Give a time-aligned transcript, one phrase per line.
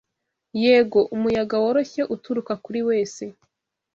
[0.63, 3.23] Yego', umuyaga woroshye uturuka kuri wese